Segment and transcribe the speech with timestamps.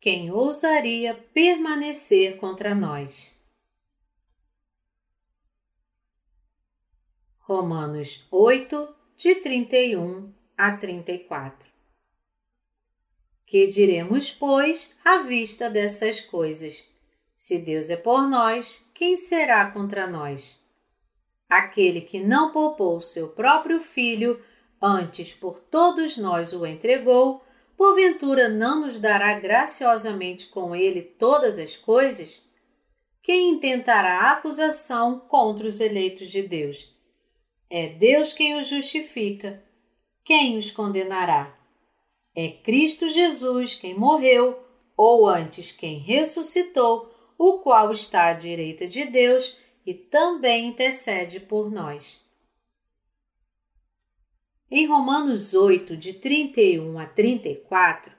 [0.00, 3.36] quem ousaria permanecer contra nós?
[7.40, 11.68] Romanos 8, de 31 a 34.
[13.44, 16.88] Que diremos, pois, à vista dessas coisas?
[17.36, 20.64] Se Deus é por nós, quem será contra nós?
[21.46, 24.42] Aquele que não poupou seu próprio filho,
[24.80, 27.44] antes por todos nós o entregou,
[27.80, 32.46] porventura não nos dará graciosamente com ele todas as coisas?
[33.22, 36.94] Quem intentará acusação contra os eleitos de Deus?
[37.70, 39.64] É Deus quem os justifica.
[40.22, 41.58] Quem os condenará?
[42.36, 44.62] É Cristo Jesus quem morreu,
[44.94, 49.56] ou antes quem ressuscitou, o qual está à direita de Deus
[49.86, 52.20] e também intercede por nós.
[54.72, 58.12] Em Romanos 8, de 31 a 34,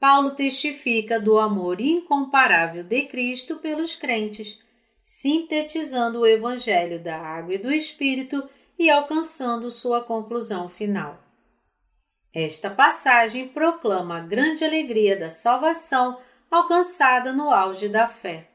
[0.00, 4.58] Paulo testifica do amor incomparável de Cristo pelos crentes,
[5.04, 8.42] sintetizando o Evangelho da Água e do Espírito
[8.76, 11.22] e alcançando sua conclusão final.
[12.34, 16.18] Esta passagem proclama a grande alegria da salvação
[16.50, 18.50] alcançada no auge da fé.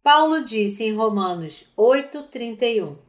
[0.00, 3.03] Paulo disse em Romanos 8:31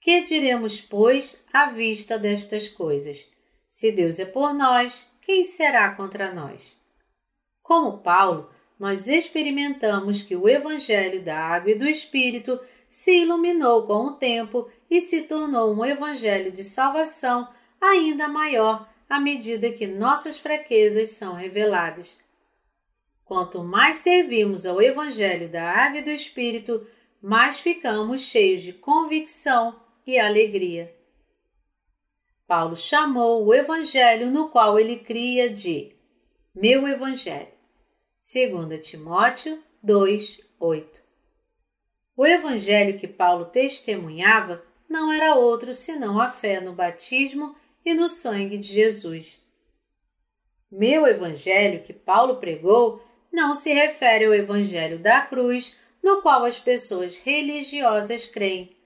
[0.00, 3.28] que diremos, pois, à vista destas coisas?
[3.68, 6.76] Se Deus é por nós, quem será contra nós?
[7.62, 14.06] Como Paulo, nós experimentamos que o Evangelho da Água e do Espírito se iluminou com
[14.06, 17.46] o tempo e se tornou um Evangelho de salvação
[17.80, 22.16] ainda maior à medida que nossas fraquezas são reveladas.
[23.24, 26.84] Quanto mais servimos ao Evangelho da Água e do Espírito,
[27.22, 29.78] mais ficamos cheios de convicção
[30.10, 30.92] e alegria.
[32.46, 35.94] Paulo chamou o evangelho no qual ele cria de
[36.52, 37.52] meu evangelho.
[38.20, 41.00] 2 Timóteo 2, 8.
[42.16, 47.54] O evangelho que Paulo testemunhava não era outro senão a fé no batismo
[47.84, 49.40] e no sangue de Jesus.
[50.70, 53.00] Meu evangelho que Paulo pregou
[53.32, 58.76] não se refere ao evangelho da cruz, no qual as pessoas religiosas creem,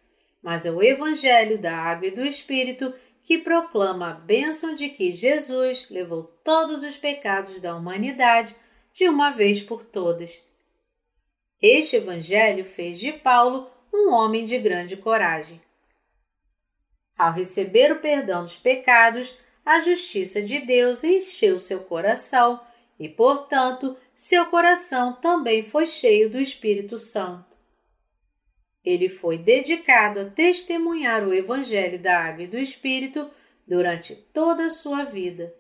[0.45, 5.11] mas é o Evangelho da Água e do Espírito que proclama a bênção de que
[5.11, 8.55] Jesus levou todos os pecados da humanidade
[8.93, 10.43] de uma vez por todas.
[11.63, 15.59] Este Evangelho fez de Paulo um homem de grande coragem.
[17.17, 19.35] Ao receber o perdão dos pecados,
[19.65, 22.61] a justiça de Deus encheu seu coração
[23.01, 27.54] e, portanto, seu coração também foi cheio do Espírito Santo.
[28.85, 33.31] Ele foi dedicado a testemunhar o Evangelho da Água e do Espírito
[33.67, 35.55] durante toda a sua vida.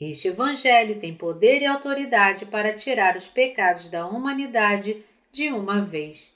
[0.00, 6.34] Este Evangelho tem poder e autoridade para tirar os pecados da humanidade de uma vez.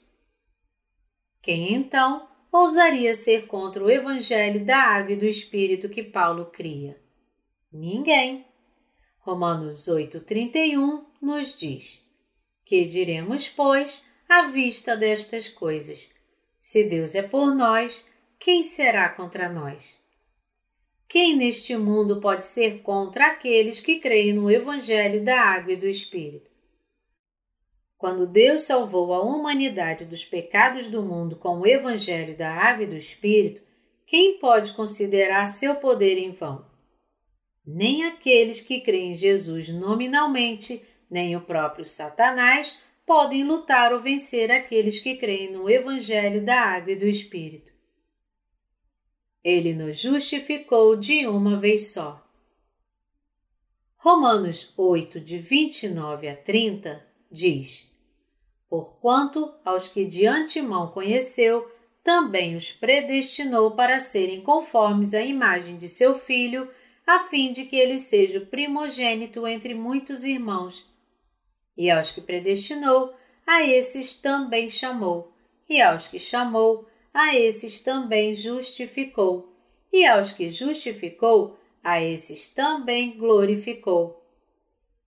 [1.41, 6.99] Quem então ousaria ser contra o Evangelho da Água e do Espírito que Paulo cria?
[7.71, 8.45] Ninguém.
[9.19, 12.03] Romanos 8,31 nos diz:
[12.65, 16.07] Que diremos, pois, à vista destas coisas.
[16.61, 18.07] Se Deus é por nós,
[18.37, 19.97] quem será contra nós?
[21.07, 25.87] Quem neste mundo pode ser contra aqueles que creem no Evangelho da Água e do
[25.87, 26.47] Espírito?
[27.97, 32.87] Quando Deus salvou a humanidade dos pecados do mundo com o Evangelho da Água e
[32.87, 33.61] do Espírito,
[34.05, 36.65] quem pode considerar seu poder em vão?
[37.65, 44.51] Nem aqueles que creem em Jesus nominalmente, nem o próprio Satanás podem lutar ou vencer
[44.51, 47.71] aqueles que creem no Evangelho da Água e do Espírito.
[49.43, 52.23] Ele nos justificou de uma vez só.
[53.97, 57.91] Romanos 8, de 29 a 30, diz:
[58.69, 61.67] Porquanto aos que de antemão conheceu,
[62.03, 66.69] também os predestinou para serem conformes à imagem de seu filho,
[67.07, 70.88] a fim de que ele seja o primogênito entre muitos irmãos.
[71.79, 73.15] E aos que predestinou,
[73.47, 75.31] a esses também chamou.
[75.69, 79.55] E aos que chamou, a esses também justificou.
[79.89, 84.21] E aos que justificou, a esses também glorificou.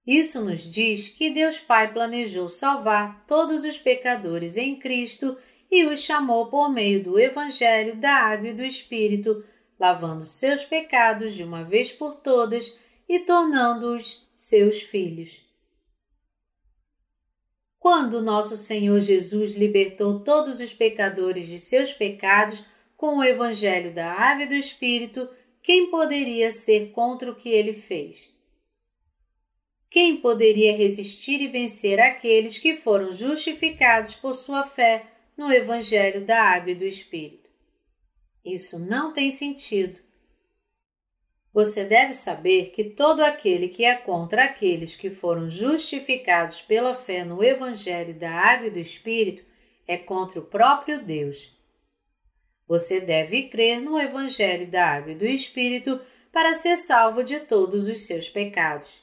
[0.07, 5.37] Isso nos diz que Deus Pai planejou salvar todos os pecadores em Cristo
[5.71, 9.45] e os chamou por meio do Evangelho da Água e do Espírito,
[9.79, 15.42] lavando seus pecados de uma vez por todas e tornando-os seus filhos.
[17.83, 22.63] Quando nosso Senhor Jesus libertou todos os pecadores de seus pecados
[22.97, 25.29] com o Evangelho da Água e do Espírito,
[25.61, 28.33] quem poderia ser contra o que ele fez?
[29.93, 35.05] quem poderia resistir e vencer aqueles que foram justificados por sua fé
[35.37, 37.51] no Evangelho da Água e do Espírito?
[38.43, 40.01] Isso não tem sentido.
[41.53, 47.25] Você deve saber que todo aquele que é contra aqueles que foram justificados pela fé
[47.25, 49.45] no Evangelho da Água e do Espírito
[49.87, 51.55] é contra o próprio Deus.
[52.67, 56.01] Você deve crer no Evangelho da Água e do Espírito
[56.33, 59.03] para ser salvo de todos os seus pecados.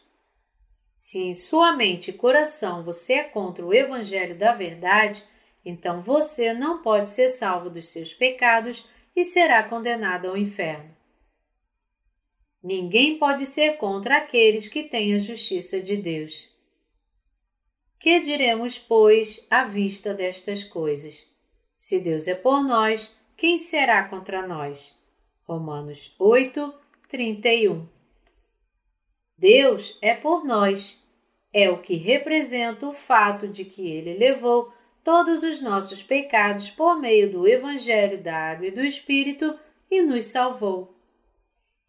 [0.98, 5.24] Se em sua mente e coração você é contra o Evangelho da Verdade,
[5.64, 10.99] então você não pode ser salvo dos seus pecados e será condenado ao inferno.
[12.62, 16.50] Ninguém pode ser contra aqueles que têm a justiça de Deus.
[18.00, 21.26] Que diremos, pois, à vista destas coisas?
[21.78, 24.94] Se Deus é por nós, quem será contra nós?
[25.48, 26.74] Romanos 8,
[27.08, 27.88] 31.
[29.38, 31.02] Deus é por nós.
[31.54, 34.72] É o que representa o fato de que Ele levou
[35.04, 39.58] todos os nossos pecados por meio do Evangelho da Água e do Espírito
[39.90, 40.99] e nos salvou.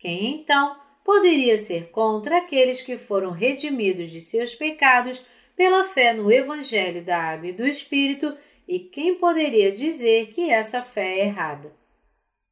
[0.01, 5.23] Quem então poderia ser contra aqueles que foram redimidos de seus pecados
[5.55, 8.35] pela fé no Evangelho da Água e do Espírito
[8.67, 11.71] e quem poderia dizer que essa fé é errada?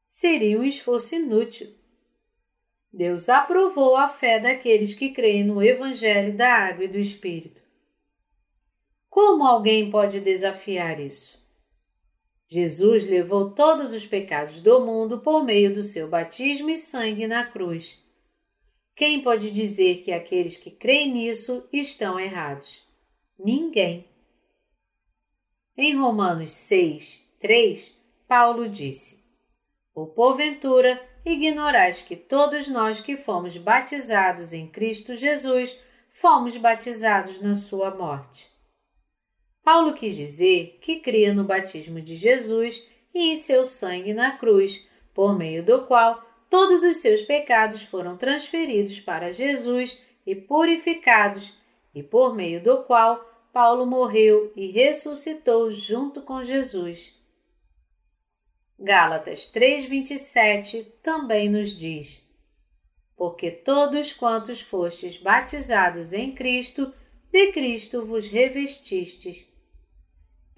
[0.07, 1.73] Seria um esforço inútil.
[2.93, 7.63] Deus aprovou a fé daqueles que creem no Evangelho da Água e do Espírito.
[9.09, 11.38] Como alguém pode desafiar isso?
[12.51, 17.45] Jesus levou todos os pecados do mundo por meio do seu batismo e sangue na
[17.45, 18.03] cruz.
[18.97, 22.83] Quem pode dizer que aqueles que creem nisso estão errados?
[23.39, 24.09] Ninguém.
[25.77, 29.27] Em Romanos 6, 3, Paulo disse:
[29.95, 35.79] Ou porventura ignorais que todos nós que fomos batizados em Cristo Jesus
[36.11, 38.58] fomos batizados na sua morte.
[39.63, 44.89] Paulo quis dizer que cria no batismo de Jesus e em seu sangue na cruz,
[45.13, 51.53] por meio do qual todos os seus pecados foram transferidos para Jesus e purificados,
[51.95, 57.13] e por meio do qual Paulo morreu e ressuscitou junto com Jesus.
[58.79, 62.23] Gálatas 3:27 também nos diz:
[63.17, 66.95] Porque todos quantos fostes batizados em Cristo,
[67.33, 69.48] de Cristo vos revestistes.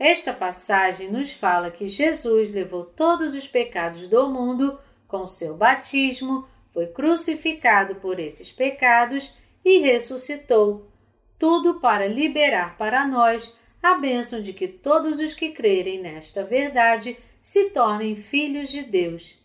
[0.00, 6.48] Esta passagem nos fala que Jesus levou todos os pecados do mundo com seu batismo,
[6.72, 10.90] foi crucificado por esses pecados e ressuscitou,
[11.38, 17.18] tudo para liberar para nós a bênção de que todos os que crerem nesta verdade
[17.38, 19.38] se tornem filhos de Deus.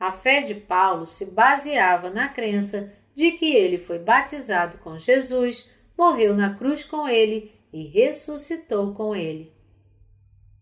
[0.00, 5.70] A fé de Paulo se baseava na crença de que ele foi batizado com Jesus,
[5.96, 9.52] morreu na cruz com ele e ressuscitou com ele.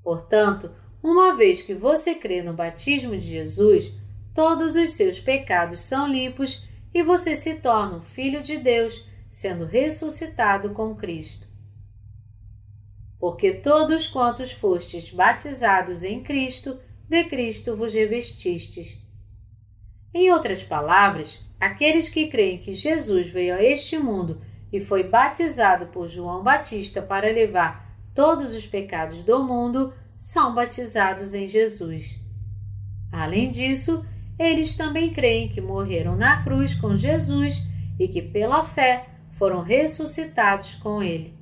[0.02, 3.92] Portanto, uma vez que você crê no batismo de Jesus,
[4.34, 9.64] todos os seus pecados são limpos e você se torna um filho de Deus, sendo
[9.64, 11.46] ressuscitado com Cristo.
[13.18, 18.98] Porque todos quantos fostes batizados em Cristo, de Cristo vos revestistes.
[20.12, 24.40] Em outras palavras, aqueles que creem que Jesus veio a este mundo
[24.74, 31.32] e foi batizado por João Batista para levar todos os pecados do mundo são batizados
[31.32, 32.18] em Jesus.
[33.12, 34.04] Além disso,
[34.36, 37.62] eles também creem que morreram na cruz com Jesus
[38.00, 41.32] e que, pela fé, foram ressuscitados com ele.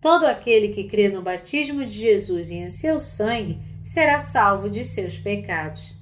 [0.00, 4.84] Todo aquele que crê no batismo de Jesus e em seu sangue será salvo de
[4.84, 5.94] seus pecados.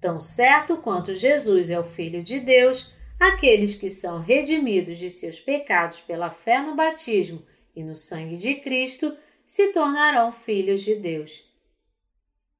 [0.00, 5.40] Tão certo quanto Jesus é o Filho de Deus, Aqueles que são redimidos de seus
[5.40, 7.42] pecados pela fé no batismo
[7.74, 9.16] e no sangue de Cristo
[9.46, 11.42] se tornarão filhos de Deus.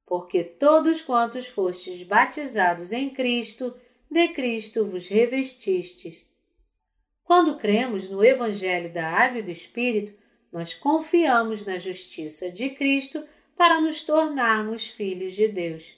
[0.07, 3.75] Porque todos quantos fostes batizados em Cristo,
[4.09, 6.25] de Cristo vos revestistes.
[7.23, 10.15] Quando cremos no Evangelho da Água e do Espírito,
[10.51, 13.23] nós confiamos na justiça de Cristo
[13.55, 15.95] para nos tornarmos filhos de Deus.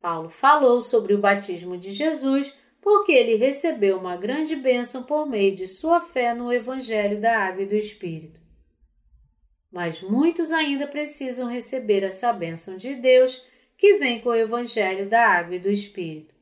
[0.00, 5.56] Paulo falou sobre o batismo de Jesus porque ele recebeu uma grande bênção por meio
[5.56, 8.38] de sua fé no Evangelho da Água e do Espírito.
[9.72, 13.44] Mas muitos ainda precisam receber essa bênção de Deus
[13.76, 16.32] que vem com o Evangelho da Água e do Espírito.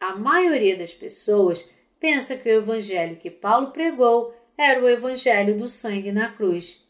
[0.00, 1.64] A maioria das pessoas
[2.00, 6.84] pensa que o Evangelho que Paulo pregou era o Evangelho do sangue na cruz.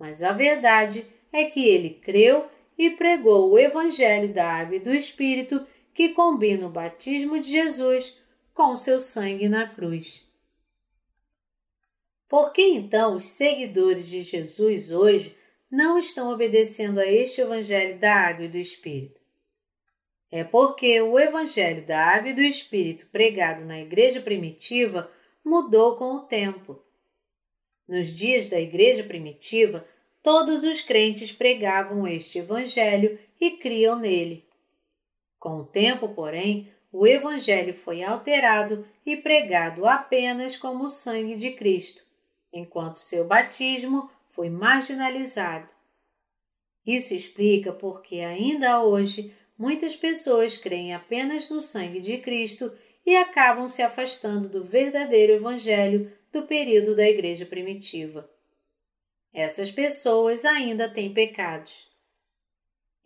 [0.00, 2.44] Mas a verdade é que ele creu
[2.76, 5.64] e pregou o Evangelho da Água e do Espírito
[5.98, 8.22] que combina o batismo de Jesus
[8.54, 10.30] com seu sangue na cruz.
[12.28, 15.36] Por que então os seguidores de Jesus hoje
[15.68, 19.20] não estão obedecendo a este Evangelho da Água e do Espírito?
[20.30, 25.10] É porque o Evangelho da Água e do Espírito pregado na igreja primitiva
[25.44, 26.80] mudou com o tempo.
[27.88, 29.84] Nos dias da igreja primitiva,
[30.22, 34.47] todos os crentes pregavam este Evangelho e criam nele.
[35.38, 41.52] Com o tempo, porém, o Evangelho foi alterado e pregado apenas como o sangue de
[41.52, 42.02] Cristo,
[42.52, 45.72] enquanto seu batismo foi marginalizado.
[46.86, 52.72] Isso explica porque ainda hoje muitas pessoas creem apenas no sangue de Cristo
[53.04, 58.28] e acabam se afastando do verdadeiro Evangelho do período da Igreja primitiva.
[59.32, 61.87] Essas pessoas ainda têm pecados.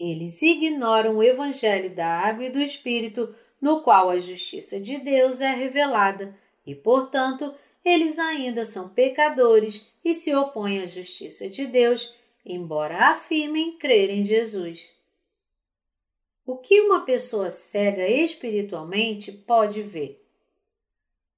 [0.05, 5.41] Eles ignoram o Evangelho da água e do Espírito, no qual a justiça de Deus
[5.41, 7.55] é revelada, e, portanto,
[7.85, 14.25] eles ainda são pecadores e se opõem à justiça de Deus, embora afirmem crer em
[14.25, 14.91] Jesus.
[16.45, 20.21] O que uma pessoa cega espiritualmente pode ver?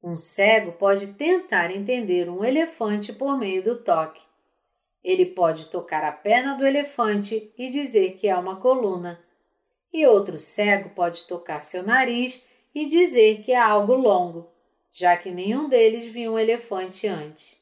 [0.02, 4.23] Um cego pode tentar entender um elefante por meio do toque.
[5.04, 9.23] Ele pode tocar a perna do elefante e dizer que é uma coluna,
[9.92, 12.44] e outro cego pode tocar seu nariz
[12.75, 14.50] e dizer que é algo longo,
[14.90, 17.56] já que nenhum deles viu um elefante antes.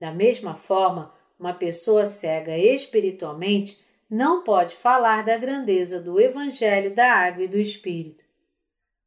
[0.00, 7.12] Da mesma forma, uma pessoa cega espiritualmente não pode falar da grandeza do Evangelho da
[7.12, 8.24] Água e do Espírito.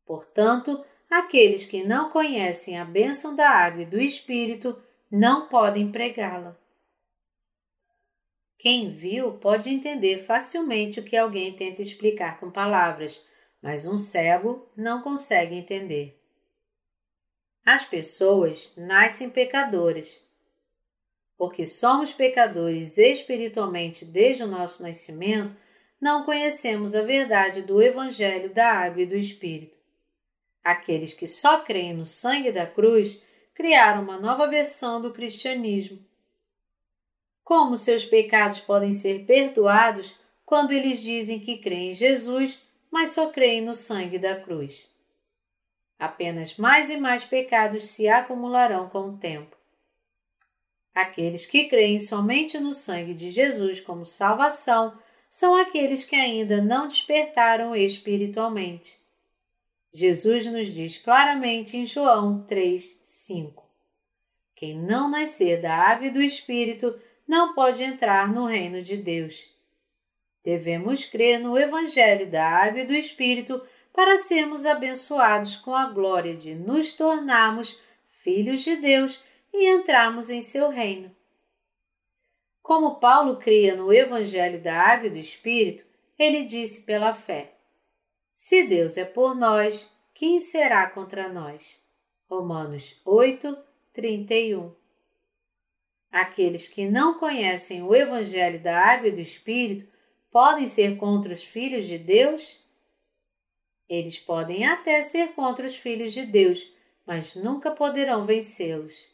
[0.05, 4.77] Portanto, aqueles que não conhecem a bênção da água e do Espírito
[5.09, 6.60] não podem pregá-la.
[8.61, 13.25] Quem viu pode entender facilmente o que alguém tenta explicar com palavras,
[13.59, 16.21] mas um cego não consegue entender.
[17.65, 20.23] As pessoas nascem pecadoras.
[21.35, 25.57] Porque somos pecadores espiritualmente desde o nosso nascimento,
[25.99, 29.75] não conhecemos a verdade do Evangelho da Água e do Espírito.
[30.63, 33.23] Aqueles que só creem no sangue da cruz
[33.55, 36.10] criaram uma nova versão do cristianismo
[37.43, 42.59] como seus pecados podem ser perdoados quando eles dizem que creem em Jesus,
[42.91, 44.87] mas só creem no sangue da cruz?
[45.97, 49.55] Apenas mais e mais pecados se acumularão com o tempo.
[50.93, 54.97] Aqueles que creem somente no sangue de Jesus como salvação
[55.29, 58.99] são aqueles que ainda não despertaram espiritualmente.
[59.93, 63.63] Jesus nos diz claramente em João 3, 5:
[64.55, 66.99] Quem não nascer da água e do Espírito
[67.31, 69.49] não pode entrar no reino de Deus.
[70.43, 76.35] Devemos crer no Evangelho da Água e do Espírito para sermos abençoados com a glória
[76.35, 77.79] de nos tornarmos
[78.21, 79.23] filhos de Deus
[79.53, 81.09] e entrarmos em seu reino.
[82.61, 85.85] Como Paulo cria no Evangelho da Água e do Espírito,
[86.19, 87.53] ele disse pela fé:
[88.35, 91.81] Se Deus é por nós, quem será contra nós?
[92.29, 93.57] Romanos 8,
[93.93, 94.80] 31.
[96.11, 99.87] Aqueles que não conhecem o Evangelho da Água e do Espírito
[100.29, 102.59] podem ser contra os filhos de Deus?
[103.87, 106.69] Eles podem até ser contra os filhos de Deus,
[107.05, 109.09] mas nunca poderão vencê-los.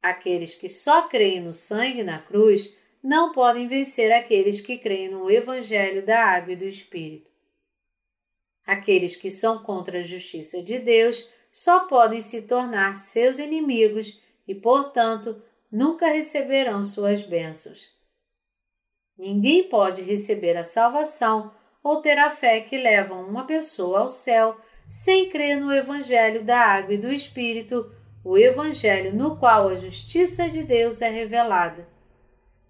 [0.00, 5.30] Aqueles que só creem no sangue na cruz não podem vencer aqueles que creem no
[5.30, 7.28] Evangelho da Água e do Espírito.
[8.64, 14.54] Aqueles que são contra a justiça de Deus só podem se tornar seus inimigos e,
[14.54, 17.86] portanto, nunca receberão suas bênçãos.
[19.16, 24.56] Ninguém pode receber a salvação ou ter a fé que levam uma pessoa ao céu
[24.88, 27.92] sem crer no Evangelho da Água e do Espírito,
[28.24, 31.86] o Evangelho no qual a justiça de Deus é revelada.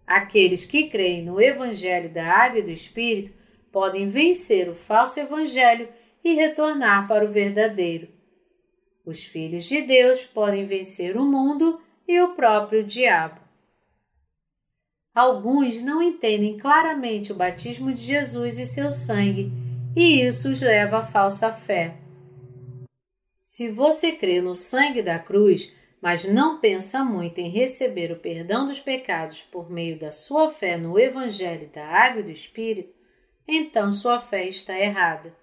[0.07, 3.33] Aqueles que creem no Evangelho da Água e do Espírito
[3.71, 5.88] podem vencer o falso Evangelho
[6.25, 8.09] e retornar para o verdadeiro.
[9.05, 13.38] Os filhos de Deus podem vencer o mundo e o próprio diabo.
[15.14, 19.52] Alguns não entendem claramente o batismo de Jesus e seu sangue,
[19.94, 21.96] e isso os leva à falsa fé.
[23.42, 28.64] Se você crê no sangue da cruz, mas não pensa muito em receber o perdão
[28.66, 32.94] dos pecados por meio da sua fé no Evangelho da Água e do Espírito,
[33.46, 35.34] então sua fé está errada.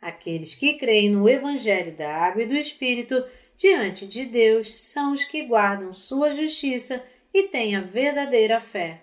[0.00, 3.24] Aqueles que creem no Evangelho da Água e do Espírito
[3.60, 9.02] diante de Deus são os que guardam sua justiça e têm a verdadeira fé.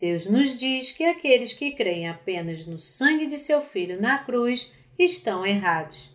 [0.00, 4.72] Deus nos diz que aqueles que creem apenas no sangue de seu Filho na cruz
[4.98, 6.10] estão errados.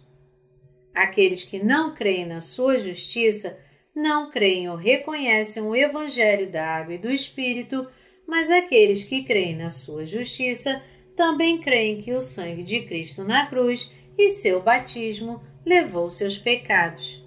[0.96, 3.64] Aqueles que não creem na sua justiça
[3.96, 7.88] não creem ou reconhecem o Evangelho da Água e do Espírito,
[8.28, 10.84] mas aqueles que creem na sua justiça
[11.16, 17.27] também creem que o sangue de Cristo na cruz e seu batismo levou seus pecados.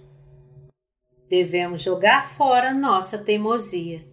[1.31, 4.05] Devemos jogar fora nossa teimosia.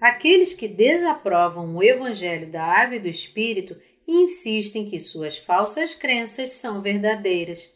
[0.00, 3.76] Aqueles que desaprovam o Evangelho da Água e do Espírito
[4.06, 7.70] insistem que suas falsas crenças são verdadeiras.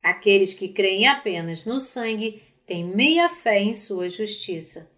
[0.00, 4.94] Aqueles que creem apenas no sangue têm meia fé em sua justiça.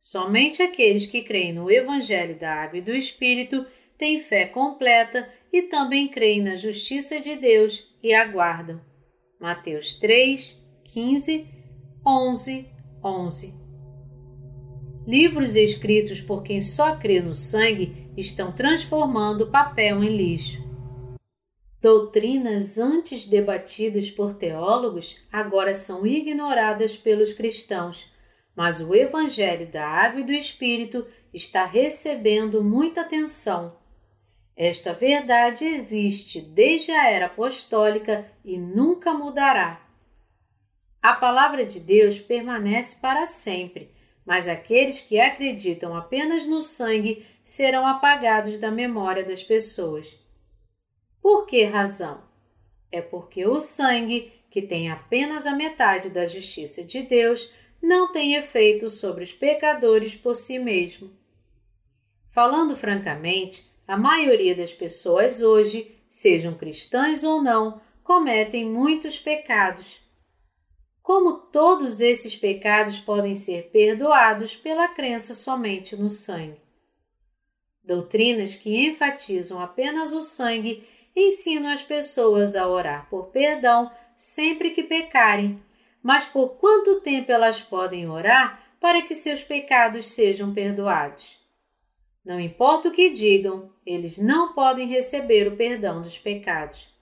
[0.00, 3.66] Somente aqueles que creem no Evangelho da Água e do Espírito
[3.98, 8.80] têm fé completa e também creem na justiça de Deus e aguardam.
[9.40, 11.55] Mateus 3, 15,
[12.08, 12.70] 11,
[13.02, 13.54] 11
[15.04, 20.64] Livros escritos por quem só crê no sangue estão transformando papel em lixo.
[21.82, 28.06] Doutrinas antes debatidas por teólogos agora são ignoradas pelos cristãos,
[28.54, 33.76] mas o Evangelho da Água e do Espírito está recebendo muita atenção.
[34.56, 39.85] Esta verdade existe desde a era apostólica e nunca mudará.
[41.06, 43.92] A palavra de Deus permanece para sempre,
[44.26, 50.18] mas aqueles que acreditam apenas no sangue serão apagados da memória das pessoas.
[51.22, 52.24] Por que razão?
[52.90, 58.34] É porque o sangue, que tem apenas a metade da justiça de Deus, não tem
[58.34, 61.12] efeito sobre os pecadores por si mesmo.
[62.30, 70.04] Falando francamente, a maioria das pessoas hoje, sejam cristãs ou não, cometem muitos pecados.
[71.06, 76.60] Como todos esses pecados podem ser perdoados pela crença somente no sangue?
[77.80, 80.82] Doutrinas que enfatizam apenas o sangue
[81.14, 85.62] ensino as pessoas a orar por perdão sempre que pecarem,
[86.02, 91.38] mas por quanto tempo elas podem orar para que seus pecados sejam perdoados?
[92.24, 96.92] Não importa o que digam, eles não podem receber o perdão dos pecados.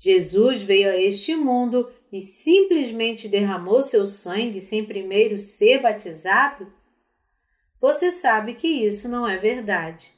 [0.00, 6.72] Jesus veio a este mundo e simplesmente derramou seu sangue sem primeiro ser batizado?
[7.80, 10.12] Você sabe que isso não é verdade.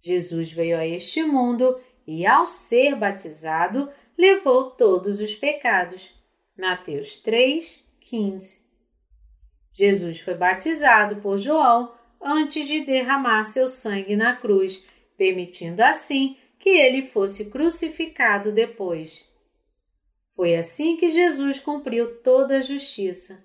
[0.00, 6.10] Jesus veio a este mundo e, ao ser batizado, levou todos os pecados.
[6.56, 8.66] Mateus 3, 15.
[9.72, 14.84] Jesus foi batizado por João antes de derramar seu sangue na cruz,
[15.16, 19.27] permitindo assim que ele fosse crucificado depois.
[20.38, 23.44] Foi assim que Jesus cumpriu toda a justiça.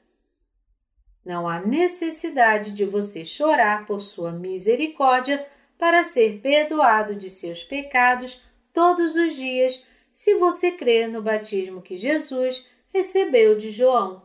[1.26, 5.44] Não há necessidade de você chorar por sua misericórdia
[5.76, 11.96] para ser perdoado de seus pecados todos os dias, se você crer no batismo que
[11.96, 14.22] Jesus recebeu de João.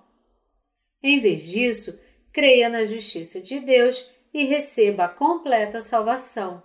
[1.03, 1.99] Em vez disso,
[2.31, 6.63] creia na justiça de Deus e receba a completa salvação.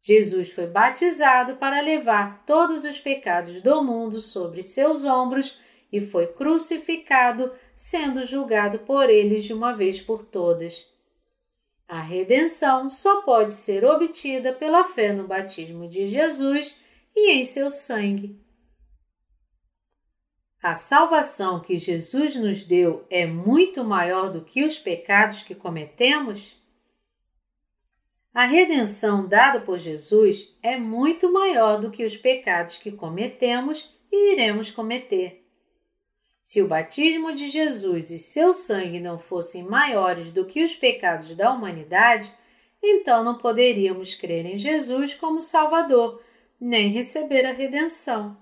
[0.00, 5.60] Jesus foi batizado para levar todos os pecados do mundo sobre seus ombros
[5.92, 10.86] e foi crucificado, sendo julgado por eles de uma vez por todas.
[11.86, 16.76] A redenção só pode ser obtida pela fé no batismo de Jesus
[17.14, 18.40] e em seu sangue.
[20.62, 26.59] A salvação que Jesus nos deu é muito maior do que os pecados que cometemos?
[28.32, 34.32] A redenção dada por Jesus é muito maior do que os pecados que cometemos e
[34.32, 35.44] iremos cometer.
[36.40, 41.34] Se o batismo de Jesus e seu sangue não fossem maiores do que os pecados
[41.34, 42.32] da humanidade,
[42.82, 46.22] então não poderíamos crer em Jesus como Salvador,
[46.60, 48.36] nem receber a redenção.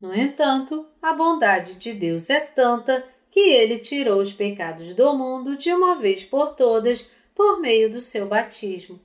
[0.00, 5.56] No entanto, a bondade de Deus é tanta que ele tirou os pecados do mundo
[5.56, 9.00] de uma vez por todas por meio do seu batismo.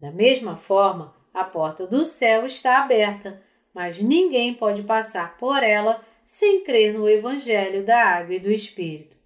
[0.00, 3.42] Da mesma forma, a porta do céu está aberta,
[3.74, 9.16] mas ninguém pode passar por ela sem crer no Evangelho da Água e do Espírito.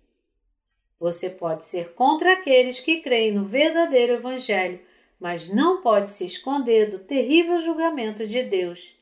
[0.98, 4.80] Você pode ser contra aqueles que creem no verdadeiro Evangelho,
[5.18, 8.94] mas não pode se esconder do terrível julgamento de Deus.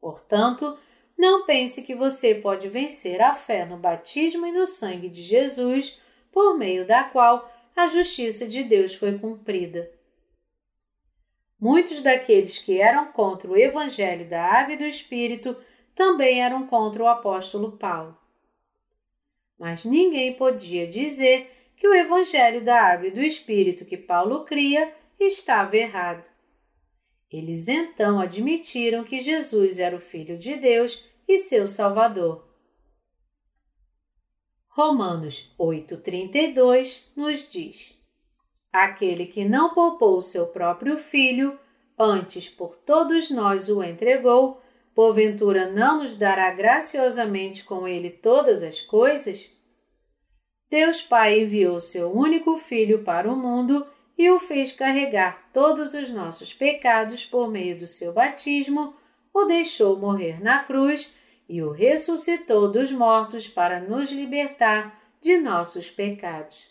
[0.00, 0.78] Portanto,
[1.16, 6.00] não pense que você pode vencer a fé no batismo e no sangue de Jesus,
[6.30, 9.90] por meio da qual a justiça de Deus foi cumprida.
[11.60, 15.56] Muitos daqueles que eram contra o Evangelho da Água e do Espírito
[15.94, 18.18] também eram contra o apóstolo Paulo.
[19.58, 24.94] Mas ninguém podia dizer que o evangelho da água e do espírito que Paulo cria
[25.18, 26.28] estava errado.
[27.30, 32.45] Eles então admitiram que Jesus era o Filho de Deus e seu Salvador.
[34.76, 37.98] Romanos 8,32 nos diz:
[38.70, 41.58] Aquele que não poupou seu próprio filho,
[41.98, 44.60] antes por todos nós o entregou,
[44.94, 49.50] porventura não nos dará graciosamente com ele todas as coisas?
[50.68, 53.86] Deus Pai enviou seu único filho para o mundo
[54.18, 58.94] e o fez carregar todos os nossos pecados por meio do seu batismo,
[59.32, 61.16] o deixou morrer na cruz
[61.48, 66.68] e o ressuscitou dos mortos para nos libertar de nossos pecados.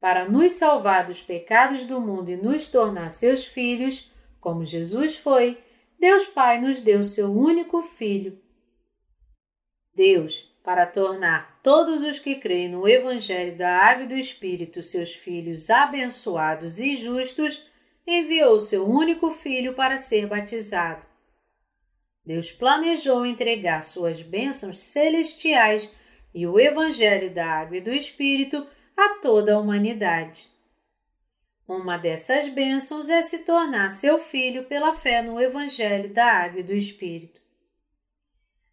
[0.00, 5.58] Para nos salvar dos pecados do mundo e nos tornar seus filhos, como Jesus foi,
[5.98, 8.40] Deus Pai nos deu seu único Filho.
[9.92, 15.14] Deus, para tornar todos os que creem no Evangelho da Água e do Espírito seus
[15.14, 17.68] filhos abençoados e justos,
[18.06, 21.07] enviou seu único Filho para ser batizado.
[22.28, 25.90] Deus planejou entregar suas bênçãos celestiais
[26.34, 30.46] e o Evangelho da Água e do Espírito a toda a humanidade.
[31.66, 36.64] Uma dessas bênçãos é se tornar seu filho pela fé no Evangelho da Água e
[36.64, 37.40] do Espírito.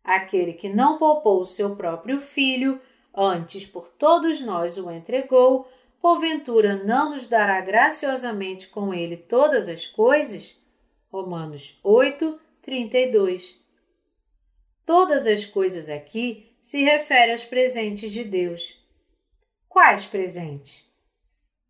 [0.04, 2.82] Aquele que não poupou o seu próprio filho,
[3.16, 5.66] antes por todos nós o entregou,
[6.02, 10.60] porventura não nos dará graciosamente com ele todas as coisas?
[11.10, 13.64] Romanos 8, 32.
[14.84, 18.84] Todas as coisas aqui se refere aos presentes de Deus.
[19.70, 20.84] Quais presentes?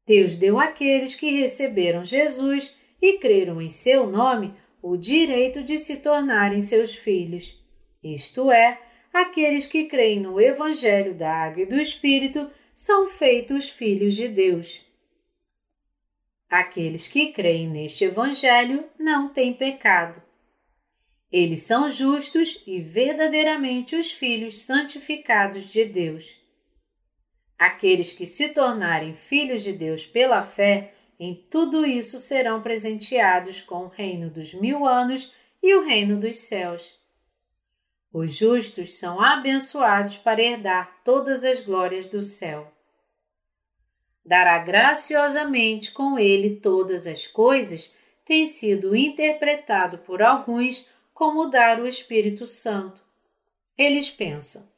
[0.07, 5.97] Deus deu àqueles que receberam Jesus e creram em seu nome o direito de se
[5.97, 7.61] tornarem seus filhos,
[8.01, 8.79] isto é,
[9.11, 14.85] aqueles que creem no Evangelho da Água e do Espírito são feitos filhos de Deus.
[16.49, 20.24] Aqueles que creem neste Evangelho não têm pecado.
[21.37, 26.41] Eles são justos e verdadeiramente os filhos santificados de Deus.
[27.59, 33.83] Aqueles que se tornarem filhos de Deus pela fé, em tudo isso serão presenteados com
[33.83, 36.97] o reino dos mil anos e o reino dos céus.
[38.13, 42.71] Os justos são abençoados para herdar todas as glórias do céu.
[44.25, 47.93] Dará graciosamente com ele todas as coisas
[48.23, 53.01] tem sido interpretado por alguns como dar o Espírito Santo.
[53.77, 54.69] Eles pensam: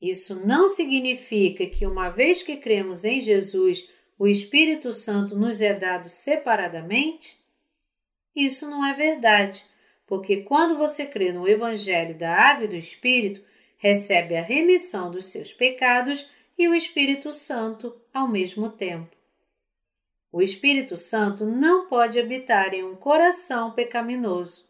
[0.00, 3.88] isso não significa que, uma vez que cremos em Jesus,
[4.18, 7.38] o Espírito Santo nos é dado separadamente?
[8.36, 9.64] Isso não é verdade,
[10.06, 13.40] porque quando você crê no Evangelho da Água e do Espírito,
[13.78, 19.16] recebe a remissão dos seus pecados e o Espírito Santo ao mesmo tempo.
[20.30, 24.69] O Espírito Santo não pode habitar em um coração pecaminoso.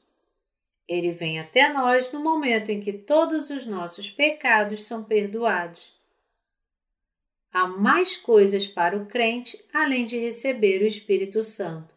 [0.90, 5.94] Ele vem até nós no momento em que todos os nossos pecados são perdoados.
[7.52, 11.94] Há mais coisas para o crente além de receber o Espírito Santo.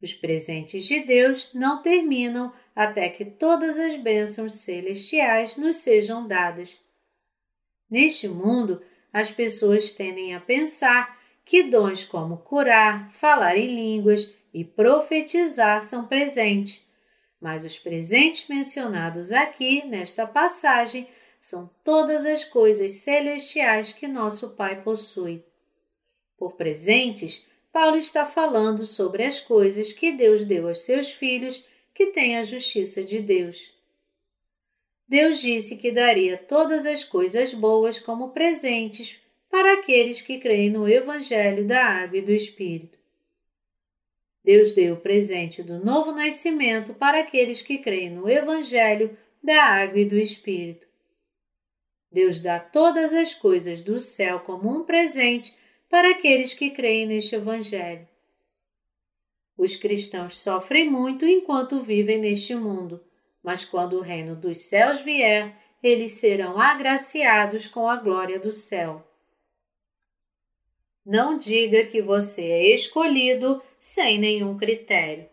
[0.00, 6.80] Os presentes de Deus não terminam até que todas as bênçãos celestiais nos sejam dadas.
[7.90, 8.80] Neste mundo,
[9.12, 16.06] as pessoas tendem a pensar que dons como curar, falar em línguas e profetizar são
[16.06, 16.88] presentes
[17.40, 21.08] mas os presentes mencionados aqui nesta passagem
[21.40, 25.42] são todas as coisas celestiais que nosso Pai possui.
[26.36, 32.06] Por presentes, Paulo está falando sobre as coisas que Deus deu aos seus filhos que
[32.06, 33.72] têm a justiça de Deus.
[35.08, 40.88] Deus disse que daria todas as coisas boas como presentes para aqueles que creem no
[40.88, 42.99] Evangelho da Água e do Espírito.
[44.44, 50.00] Deus deu o presente do novo nascimento para aqueles que creem no Evangelho da Água
[50.00, 50.86] e do Espírito.
[52.10, 55.54] Deus dá todas as coisas do céu como um presente
[55.88, 58.08] para aqueles que creem neste Evangelho.
[59.56, 63.04] Os cristãos sofrem muito enquanto vivem neste mundo,
[63.42, 69.06] mas quando o reino dos céus vier, eles serão agraciados com a glória do céu.
[71.04, 75.26] Não diga que você é escolhido sem nenhum critério.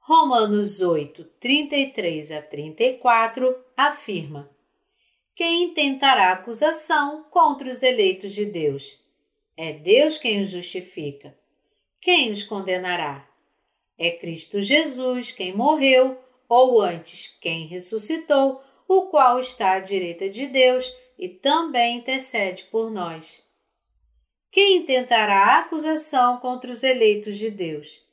[0.00, 4.50] Romanos 8, 33 a 34 afirma:
[5.32, 8.98] Quem intentará acusação contra os eleitos de Deus?
[9.56, 11.38] É Deus quem os justifica.
[12.00, 13.26] Quem os condenará?
[13.96, 20.46] É Cristo Jesus quem morreu, ou antes, quem ressuscitou, o qual está à direita de
[20.46, 23.40] Deus e também intercede por nós.
[24.54, 28.04] Quem intentará acusação contra os eleitos de Deus?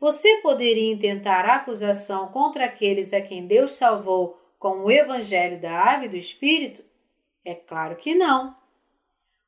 [0.00, 6.06] Você poderia intentar acusação contra aqueles a quem Deus salvou com o Evangelho da Água
[6.06, 6.82] e do Espírito?
[7.44, 8.56] É claro que não.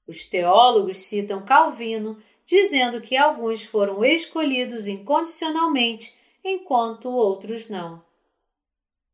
[0.07, 8.00] Os teólogos citam Calvino, dizendo que alguns foram escolhidos incondicionalmente, enquanto outros não.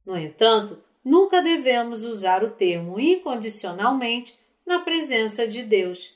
[0.04, 6.15] No entanto, nunca devemos usar o termo incondicionalmente na presença de Deus.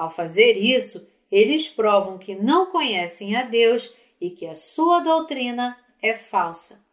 [0.00, 5.78] Ao fazer isso, eles provam que não conhecem a Deus e que a sua doutrina
[6.00, 6.86] é falsa.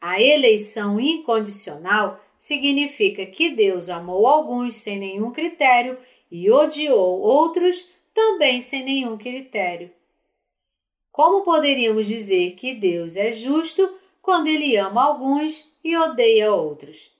[0.00, 5.96] A eleição incondicional significa que Deus amou alguns sem nenhum critério
[6.28, 9.88] e odiou outros também sem nenhum critério.
[11.12, 13.88] Como poderíamos dizer que Deus é justo
[14.20, 17.12] quando ele ama alguns e odeia outros?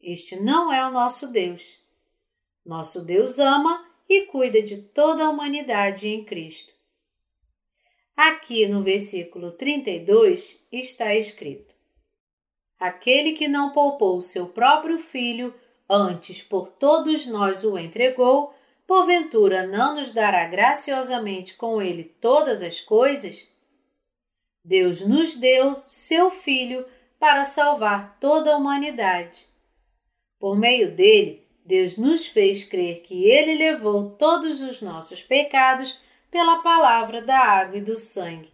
[0.00, 1.80] Este não é o nosso Deus.
[2.64, 6.74] Nosso Deus ama e cuida de toda a humanidade em Cristo.
[8.16, 11.74] Aqui no versículo 32 está escrito:
[12.78, 15.54] Aquele que não poupou seu próprio filho,
[15.88, 18.54] antes por todos nós o entregou,
[18.86, 23.48] porventura não nos dará graciosamente com ele todas as coisas?
[24.64, 26.86] Deus nos deu seu Filho
[27.18, 29.46] para salvar toda a humanidade.
[30.38, 36.58] Por meio dele, Deus nos fez crer que ele levou todos os nossos pecados pela
[36.62, 38.52] palavra da água e do sangue.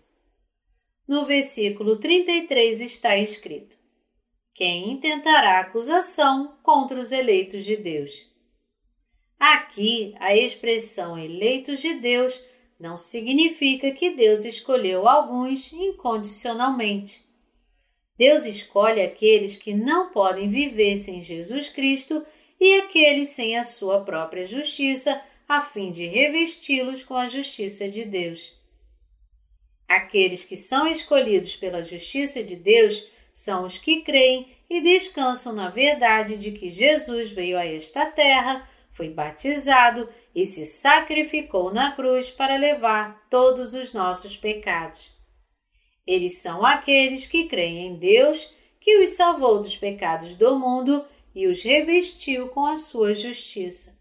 [1.07, 3.79] No versículo 33 está escrito:
[4.53, 8.29] Quem intentará acusação contra os eleitos de Deus?
[9.38, 12.44] Aqui, a expressão eleitos de Deus
[12.79, 17.27] não significa que Deus escolheu alguns incondicionalmente.
[18.16, 22.27] Deus escolhe aqueles que não podem viver sem Jesus Cristo
[22.61, 28.05] e aqueles sem a sua própria justiça a fim de revesti-los com a justiça de
[28.05, 28.53] Deus.
[29.88, 35.71] Aqueles que são escolhidos pela justiça de Deus são os que creem e descansam na
[35.71, 42.31] verdade de que Jesus veio a esta terra, foi batizado e se sacrificou na cruz
[42.31, 45.11] para levar todos os nossos pecados.
[46.07, 51.05] Eles são aqueles que creem em Deus, que os salvou dos pecados do mundo
[51.38, 53.96] e os revestiu com a sua justiça.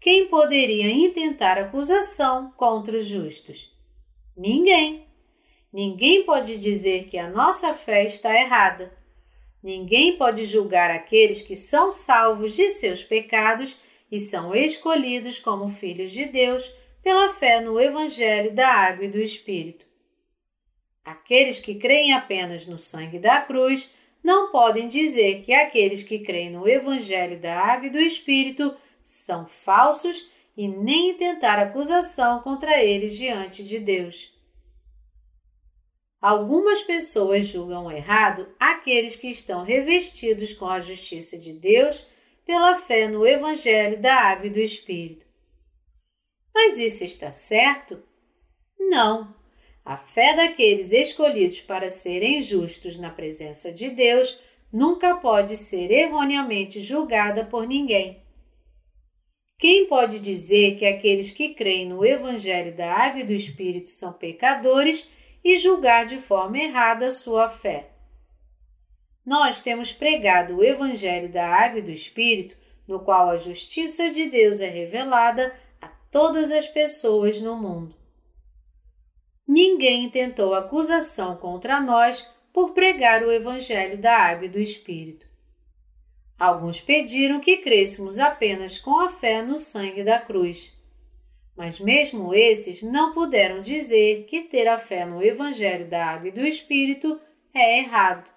[0.00, 3.70] Quem poderia intentar acusação contra os justos?
[4.34, 5.06] Ninguém.
[5.70, 8.90] Ninguém pode dizer que a nossa fé está errada.
[9.62, 16.10] Ninguém pode julgar aqueles que são salvos de seus pecados e são escolhidos como filhos
[16.10, 16.64] de Deus
[17.02, 19.84] pela fé no Evangelho da Água e do Espírito.
[21.04, 23.97] Aqueles que creem apenas no sangue da cruz
[24.28, 29.48] não podem dizer que aqueles que creem no Evangelho da Água e do Espírito são
[29.48, 34.30] falsos e nem tentar acusação contra eles diante de Deus.
[36.20, 42.06] Algumas pessoas julgam errado aqueles que estão revestidos com a justiça de Deus
[42.44, 45.24] pela fé no Evangelho da Água e do Espírito.
[46.54, 48.02] Mas isso está certo?
[48.78, 49.34] Não.
[49.88, 54.38] A fé daqueles escolhidos para serem justos na presença de Deus
[54.70, 58.22] nunca pode ser erroneamente julgada por ninguém.
[59.58, 64.12] Quem pode dizer que aqueles que creem no Evangelho da Água e do Espírito são
[64.12, 65.10] pecadores
[65.42, 67.88] e julgar de forma errada sua fé?
[69.24, 72.54] Nós temos pregado o Evangelho da Água e do Espírito,
[72.86, 77.97] no qual a justiça de Deus é revelada a todas as pessoas no mundo.
[79.48, 85.26] Ninguém tentou acusação contra nós por pregar o Evangelho da Água e do Espírito.
[86.38, 90.76] Alguns pediram que crêssemos apenas com a fé no sangue da cruz.
[91.56, 96.32] Mas mesmo esses não puderam dizer que ter a fé no Evangelho da Água e
[96.32, 97.18] do Espírito
[97.54, 98.30] é errado.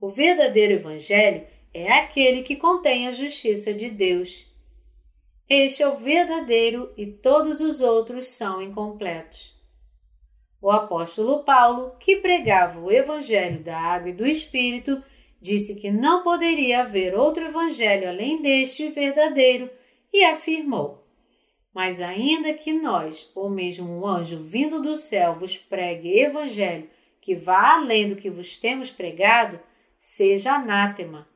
[0.00, 4.46] O verdadeiro Evangelho é aquele que contém a justiça de Deus.
[5.48, 9.49] Este é o verdadeiro e todos os outros são incompletos.
[10.60, 15.02] O apóstolo Paulo, que pregava o Evangelho da Água e do Espírito,
[15.40, 19.70] disse que não poderia haver outro evangelho além deste verdadeiro
[20.12, 21.02] e afirmou:
[21.72, 27.34] Mas ainda que nós, ou mesmo um anjo vindo do céu, vos pregue evangelho que
[27.34, 29.60] vá além do que vos temos pregado,
[29.98, 31.28] seja anátema.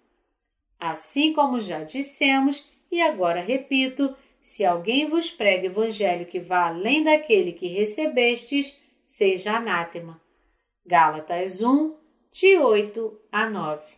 [0.79, 7.03] Assim como já dissemos, e agora repito, se alguém vos prega evangelho que vá além
[7.03, 8.83] daquele que recebestes,
[9.15, 10.21] seja anátema.
[10.85, 11.97] Gálatas 1,
[12.33, 13.95] de 8 a 9.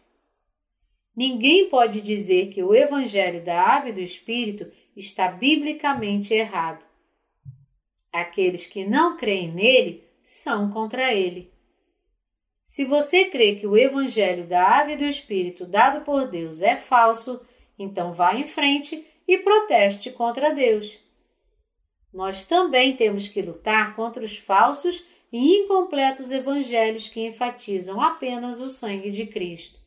[1.16, 6.84] Ninguém pode dizer que o Evangelho da Água e do Espírito está biblicamente errado.
[8.12, 11.50] Aqueles que não creem nele são contra ele.
[12.62, 16.76] Se você crê que o Evangelho da Água e do Espírito dado por Deus é
[16.76, 17.40] falso,
[17.78, 21.05] então vá em frente e proteste contra Deus.
[22.16, 28.70] Nós também temos que lutar contra os falsos e incompletos evangelhos que enfatizam apenas o
[28.70, 29.78] sangue de Cristo.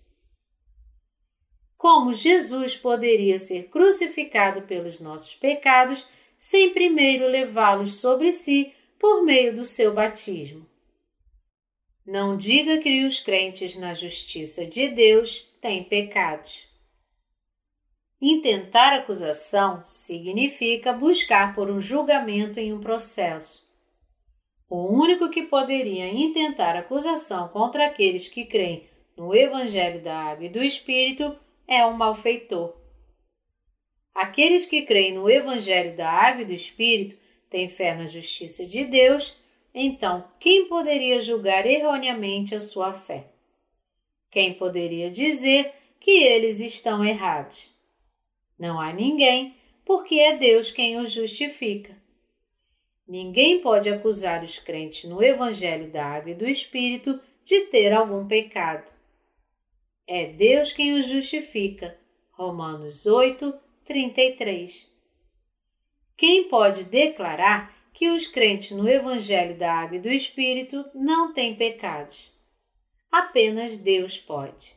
[1.76, 6.06] Como Jesus poderia ser crucificado pelos nossos pecados
[6.38, 10.70] sem primeiro levá-los sobre si por meio do seu batismo?
[12.06, 16.68] Não diga que os crentes na justiça de Deus têm pecados.
[18.21, 23.67] Intentar acusação significa buscar por um julgamento em um processo.
[24.69, 30.49] O único que poderia intentar acusação contra aqueles que creem no Evangelho da Água e
[30.49, 31.36] do Espírito
[31.67, 32.75] é um malfeitor.
[34.13, 37.17] Aqueles que creem no Evangelho da Água e do Espírito
[37.49, 39.39] têm fé na justiça de Deus
[39.73, 43.27] então, quem poderia julgar erroneamente a sua fé?
[44.29, 47.71] Quem poderia dizer que eles estão errados?
[48.60, 51.98] Não há ninguém, porque é Deus quem os justifica.
[53.08, 58.28] Ninguém pode acusar os crentes no Evangelho da Água e do Espírito de ter algum
[58.28, 58.91] pecado.
[60.06, 61.98] É Deus quem os justifica.
[62.32, 63.52] Romanos 8,
[63.86, 64.91] 33.
[66.15, 71.56] Quem pode declarar que os crentes no Evangelho da Água e do Espírito não têm
[71.56, 72.32] pecados.
[73.12, 74.76] Apenas Deus pode.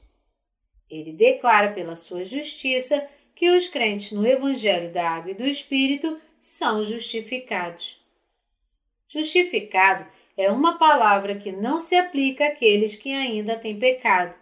[0.88, 3.07] Ele declara pela sua justiça
[3.42, 8.00] que os crentes no Evangelho da Água e do Espírito são justificados.
[9.09, 14.38] Justificado é uma palavra que não se aplica àqueles que ainda têm pecado,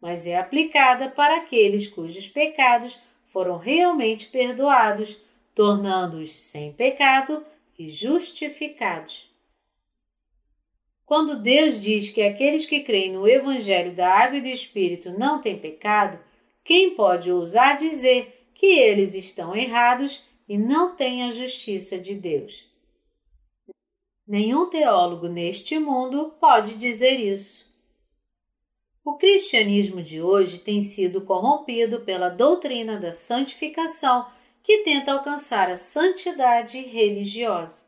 [0.00, 5.18] mas é aplicada para aqueles cujos pecados foram realmente perdoados,
[5.54, 7.44] tornando-os sem pecado
[7.78, 9.30] e justificados.
[11.04, 15.42] Quando Deus diz que aqueles que creem no Evangelho da Água e do Espírito não
[15.42, 16.18] têm pecado,
[16.64, 22.68] quem pode ousar dizer que eles estão errados e não têm a justiça de Deus?
[24.26, 27.68] Nenhum teólogo neste mundo pode dizer isso.
[29.04, 34.26] O cristianismo de hoje tem sido corrompido pela doutrina da santificação
[34.62, 37.86] que tenta alcançar a santidade religiosa.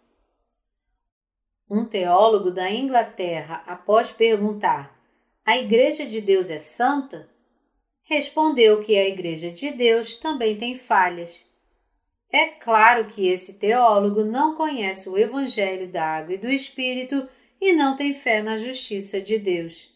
[1.70, 4.98] Um teólogo da Inglaterra, após perguntar:
[5.44, 7.31] A Igreja de Deus é santa?
[8.12, 11.42] Respondeu que a Igreja de Deus também tem falhas.
[12.30, 17.26] É claro que esse teólogo não conhece o Evangelho da Água e do Espírito
[17.58, 19.90] e não tem fé na justiça de Deus.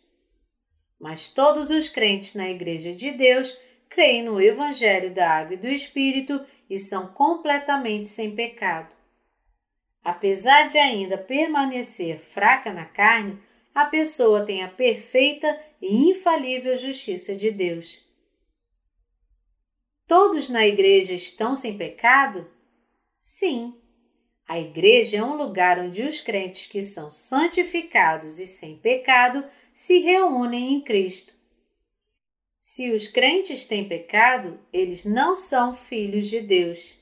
[0.98, 3.54] Mas todos os crentes na Igreja de Deus
[3.86, 8.94] creem no Evangelho da Água e do Espírito e são completamente sem pecado.
[10.02, 13.38] Apesar de ainda permanecer fraca na carne,
[13.74, 18.05] a pessoa tem a perfeita e infalível justiça de Deus.
[20.06, 22.48] Todos na igreja estão sem pecado?
[23.18, 23.74] Sim.
[24.46, 29.98] A igreja é um lugar onde os crentes que são santificados e sem pecado se
[29.98, 31.34] reúnem em Cristo.
[32.60, 36.96] Se os crentes têm pecado, eles não são filhos de Deus.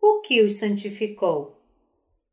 [0.00, 1.56] O que os santificou?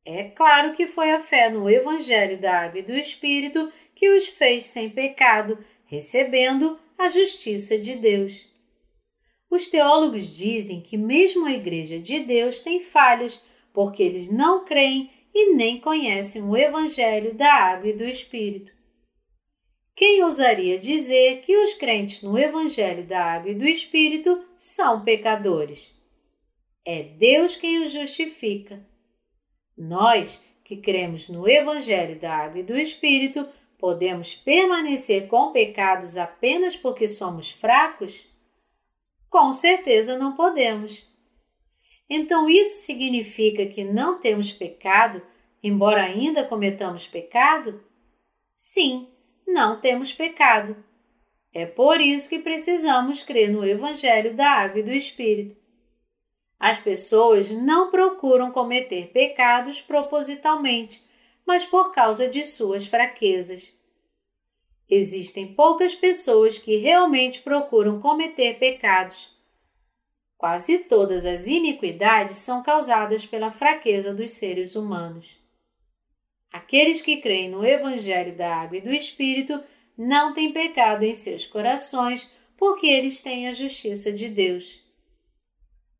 [0.03, 4.27] É claro que foi a fé no Evangelho da Água e do Espírito que os
[4.27, 8.52] fez sem pecado, recebendo a justiça de Deus.
[9.53, 13.39] Os teólogos dizem que mesmo a Igreja de Deus tem falhas,
[13.71, 18.71] porque eles não creem e nem conhecem o Evangelho da Água e do Espírito.
[19.95, 25.93] Quem ousaria dizer que os crentes no Evangelho da Água e do Espírito são pecadores?
[26.83, 28.83] É Deus quem os justifica.
[29.77, 36.75] Nós, que cremos no Evangelho da Água e do Espírito, podemos permanecer com pecados apenas
[36.75, 38.32] porque somos fracos?
[39.33, 41.07] Com certeza não podemos.
[42.07, 45.23] Então isso significa que não temos pecado,
[45.63, 47.83] embora ainda cometamos pecado?
[48.55, 49.07] Sim,
[49.47, 50.75] não temos pecado.
[51.51, 55.57] É por isso que precisamos crer no Evangelho da Água e do Espírito.
[56.59, 61.03] As pessoas não procuram cometer pecados propositalmente,
[61.43, 63.73] mas por causa de suas fraquezas.
[64.95, 69.35] Existem poucas pessoas que realmente procuram cometer pecados.
[70.37, 75.35] Quase todas as iniquidades são causadas pela fraqueza dos seres humanos.
[76.51, 79.59] Aqueles que creem no Evangelho da Água e do Espírito
[79.97, 84.79] não têm pecado em seus corações, porque eles têm a justiça de Deus.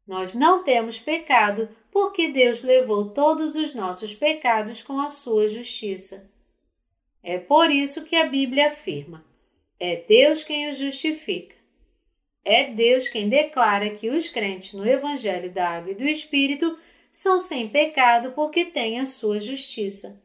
[0.05, 6.31] Nós não temos pecado porque Deus levou todos os nossos pecados com a sua justiça.
[7.23, 9.25] É por isso que a Bíblia afirma:
[9.79, 11.55] é Deus quem os justifica.
[12.45, 16.77] É Deus quem declara que os crentes no Evangelho da Água e do Espírito
[17.09, 20.21] são sem pecado porque têm a sua justiça.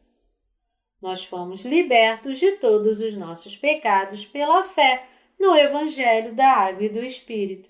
[1.01, 5.07] Nós fomos libertos de todos os nossos pecados pela fé
[5.39, 7.69] no Evangelho da Água e do Espírito.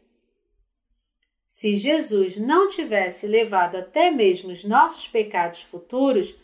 [1.47, 6.35] Se Jesus não tivesse levado até mesmo os nossos pecados futuros,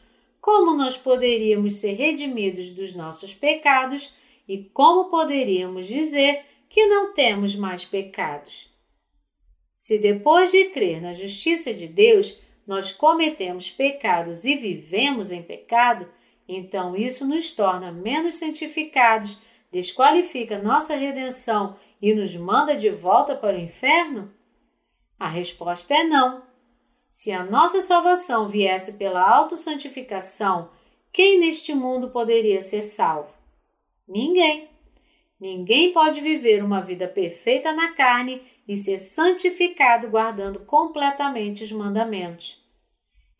[0.45, 4.15] como nós poderíamos ser redimidos dos nossos pecados
[4.47, 8.71] e como poderíamos dizer que não temos mais pecados?
[9.79, 16.07] Se depois de crer na justiça de Deus, nós cometemos pecados e vivemos em pecado,
[16.47, 19.39] então isso nos torna menos santificados,
[19.73, 24.31] desqualifica nossa redenção e nos manda de volta para o inferno?
[25.19, 26.43] A resposta é não.
[27.17, 30.69] Se a nossa salvação viesse pela autossantificação,
[31.13, 33.33] quem neste mundo poderia ser salvo?
[34.07, 34.69] Ninguém.
[35.39, 42.61] Ninguém pode viver uma vida perfeita na carne e ser santificado guardando completamente os mandamentos.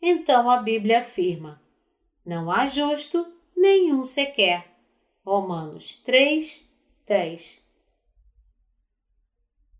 [0.01, 1.61] Então a Bíblia afirma:
[2.25, 4.71] não há justo nenhum sequer.
[5.21, 6.65] Romanos 3,
[7.05, 7.64] 10.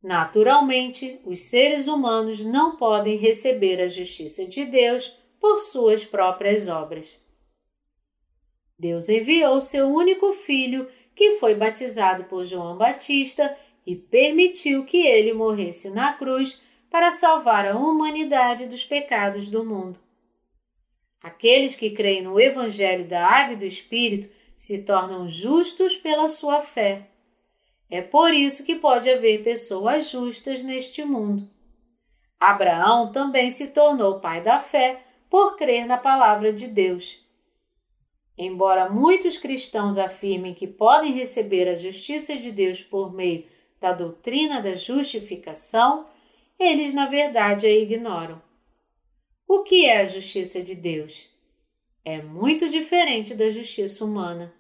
[0.06, 7.18] Naturalmente, os seres humanos não podem receber a justiça de Deus por suas próprias obras.
[8.78, 15.34] Deus enviou seu único filho, que foi batizado por João Batista e permitiu que ele
[15.34, 19.98] morresse na cruz para salvar a humanidade dos pecados do mundo.
[21.20, 26.62] Aqueles que creem no Evangelho da Água e do Espírito se tornam justos pela sua
[26.62, 27.10] fé.
[27.90, 31.48] É por isso que pode haver pessoas justas neste mundo.
[32.40, 37.24] Abraão também se tornou pai da fé por crer na palavra de Deus.
[38.38, 43.46] Embora muitos cristãos afirmem que podem receber a justiça de Deus por meio
[43.80, 46.08] da doutrina da justificação,
[46.60, 48.42] eles na verdade a ignoram.
[49.48, 51.30] O que é a justiça de Deus?
[52.04, 54.54] É muito diferente da justiça humana.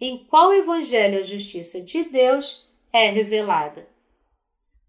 [0.00, 3.88] Em qual evangelho a justiça de Deus é revelada?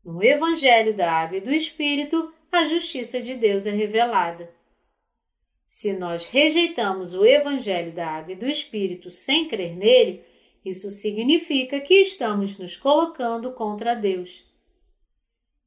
[0.05, 4.53] No evangelho da água e do Espírito, a justiça de Deus é revelada.
[5.65, 10.23] Se nós rejeitamos o evangelho da água e do Espírito sem crer nele,
[10.63, 14.43] isso significa que estamos nos colocando contra Deus.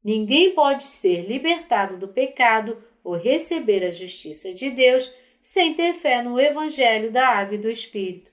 [0.05, 6.23] Ninguém pode ser libertado do pecado ou receber a justiça de Deus sem ter fé
[6.23, 8.32] no Evangelho da Água e do Espírito.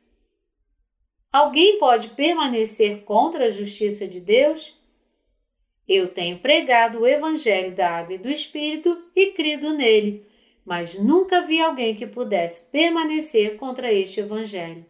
[1.32, 4.74] Alguém pode permanecer contra a justiça de Deus?
[5.88, 10.26] Eu tenho pregado o Evangelho da Água e do Espírito e crido nele,
[10.66, 14.84] mas nunca vi alguém que pudesse permanecer contra este Evangelho.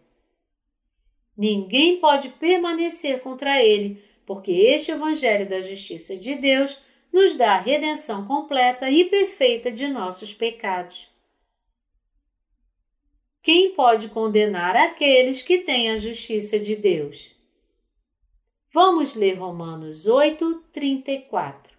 [1.37, 6.77] Ninguém pode permanecer contra ele, porque este Evangelho da Justiça de Deus
[7.11, 11.09] nos dá a redenção completa e perfeita de nossos pecados.
[13.51, 17.31] Quem pode condenar aqueles que têm a justiça de Deus?
[18.71, 21.73] Vamos ler Romanos 8, 34.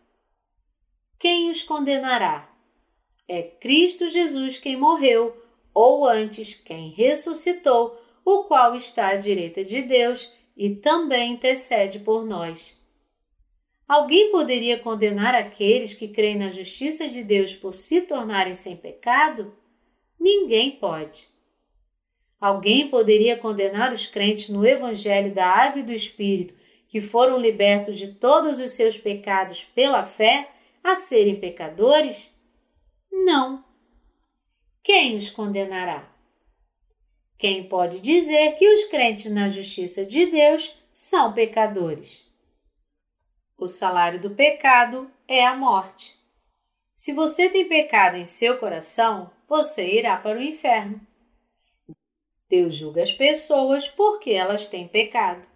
[1.17, 2.53] Quem os condenará?
[3.29, 5.41] É Cristo Jesus quem morreu,
[5.73, 12.27] ou antes, quem ressuscitou o qual está à direita de Deus e também intercede por
[12.27, 12.77] nós.
[13.87, 19.57] Alguém poderia condenar aqueles que creem na justiça de Deus por se tornarem sem pecado?
[20.19, 21.31] Ninguém pode.
[22.41, 26.55] Alguém poderia condenar os crentes no Evangelho da Água e do Espírito,
[26.89, 30.51] que foram libertos de todos os seus pecados pela fé,
[30.83, 32.31] a serem pecadores?
[33.13, 33.63] Não.
[34.83, 36.11] Quem os condenará?
[37.37, 42.25] Quem pode dizer que os crentes na justiça de Deus são pecadores?
[43.57, 46.19] O salário do pecado é a morte.
[46.95, 51.01] Se você tem pecado em seu coração, você irá para o inferno.
[52.51, 55.47] Deus julga as pessoas porque elas têm pecado.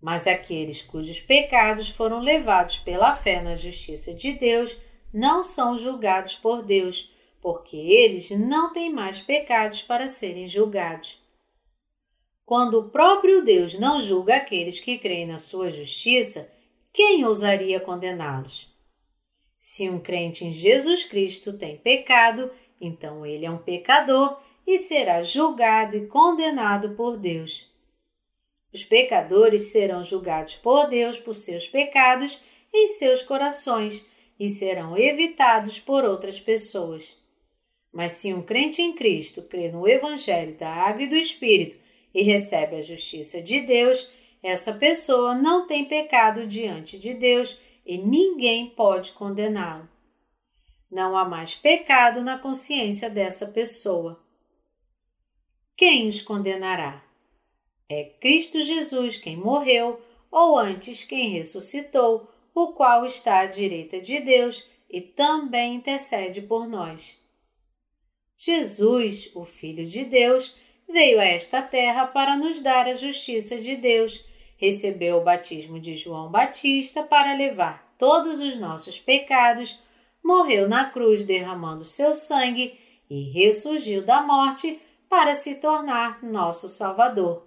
[0.00, 4.76] Mas aqueles cujos pecados foram levados pela fé na justiça de Deus
[5.12, 11.18] não são julgados por Deus, porque eles não têm mais pecados para serem julgados.
[12.44, 16.52] Quando o próprio Deus não julga aqueles que creem na sua justiça,
[16.92, 18.72] quem ousaria condená-los?
[19.58, 22.48] Se um crente em Jesus Cristo tem pecado,
[22.80, 27.70] então ele é um pecador e será julgado e condenado por Deus.
[28.72, 32.42] Os pecadores serão julgados por Deus por seus pecados
[32.74, 34.04] em seus corações
[34.38, 37.16] e serão evitados por outras pessoas.
[37.92, 41.76] Mas se um crente em Cristo crê no Evangelho da Água e do Espírito
[42.12, 44.10] e recebe a justiça de Deus,
[44.42, 49.88] essa pessoa não tem pecado diante de Deus e ninguém pode condená-lo.
[50.90, 54.22] Não há mais pecado na consciência dessa pessoa.
[55.76, 57.04] Quem os condenará?
[57.86, 60.00] É Cristo Jesus quem morreu,
[60.30, 66.66] ou antes quem ressuscitou, o qual está à direita de Deus e também intercede por
[66.66, 67.18] nós.
[68.38, 70.56] Jesus, o Filho de Deus,
[70.88, 74.24] veio a esta terra para nos dar a justiça de Deus,
[74.56, 79.82] recebeu o batismo de João Batista para levar todos os nossos pecados,
[80.24, 82.78] morreu na cruz derramando seu sangue
[83.10, 87.46] e ressurgiu da morte para se tornar nosso Salvador.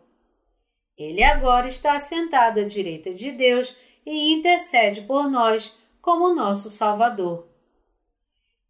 [0.98, 7.48] Ele agora está sentado à direita de Deus e intercede por nós como nosso Salvador.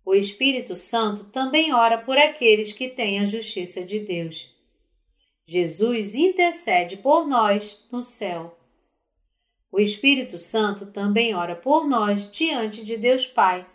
[0.06, 4.54] O Espírito Santo também ora por aqueles que têm a justiça de Deus.
[5.48, 8.58] Jesus intercede por nós no céu.
[9.72, 13.68] O Espírito Santo também ora por nós diante de Deus Pai,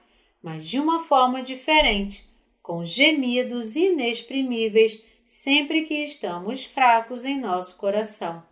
[0.42, 2.28] mas de uma forma diferente,
[2.64, 8.42] com gemidos inexprimíveis sempre que estamos fracos em nosso coração.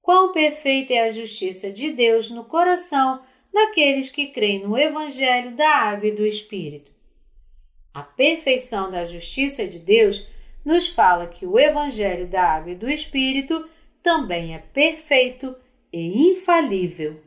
[0.00, 3.22] Quão perfeita é a justiça de Deus no coração
[3.52, 6.90] daqueles que creem no Evangelho da Água e do Espírito.
[7.92, 10.26] A perfeição da justiça de Deus
[10.64, 13.68] nos fala que o Evangelho da Água e do Espírito
[14.02, 15.54] também é perfeito
[15.92, 17.25] e infalível.